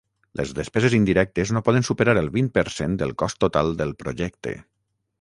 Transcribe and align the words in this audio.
Les 0.39 0.53
despeses 0.59 0.95
indirectes 0.99 1.51
no 1.57 1.63
poden 1.69 1.87
superar 1.91 2.17
el 2.23 2.33
vint 2.39 2.51
per 2.57 2.65
cent 2.81 2.99
del 3.05 3.17
cost 3.25 3.43
total 3.47 3.75
del 3.83 3.97
projecte. 4.05 4.61